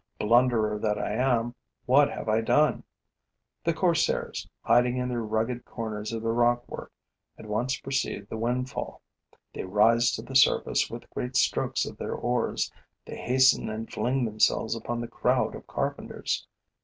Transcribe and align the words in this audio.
Blunderer 0.19 0.79
that 0.79 0.97
I 0.97 1.13
am, 1.13 1.53
what 1.85 2.09
have 2.11 2.27
I 2.27 2.41
done! 2.41 2.83
The 3.65 3.71
corsairs, 3.75 4.49
hiding 4.63 4.97
in 4.97 5.09
the 5.09 5.19
rugged 5.19 5.63
corners 5.63 6.11
of 6.11 6.23
the 6.23 6.31
rock 6.31 6.67
work, 6.67 6.91
at 7.37 7.45
once 7.45 7.79
perceive 7.79 8.27
the 8.27 8.35
windfall. 8.35 9.03
They 9.53 9.63
rise 9.63 10.09
to 10.13 10.23
the 10.23 10.35
surface 10.35 10.89
with 10.89 11.07
great 11.11 11.35
strokes 11.35 11.85
of 11.85 11.97
their 11.97 12.15
oars; 12.15 12.71
they 13.05 13.17
hasten 13.17 13.69
and 13.69 13.91
fling 13.93 14.25
themselves 14.25 14.75
upon 14.75 15.01
the 15.01 15.07
crowd 15.07 15.53
of 15.53 15.67
carpenters. 15.67 16.47